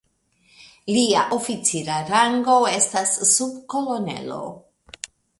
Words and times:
Lia 0.93 1.25
oficira 1.35 1.97
rango 2.07 2.55
estis 2.77 3.11
subkolonelo. 3.33 4.39